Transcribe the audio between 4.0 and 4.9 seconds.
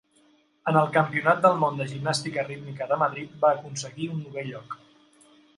un novè lloc.